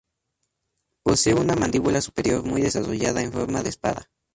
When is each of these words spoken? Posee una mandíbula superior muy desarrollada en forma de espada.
Posee 1.03 1.35
una 1.35 1.55
mandíbula 1.55 2.01
superior 2.01 2.43
muy 2.43 2.59
desarrollada 2.63 3.21
en 3.21 3.31
forma 3.31 3.61
de 3.61 3.69
espada. 3.69 4.09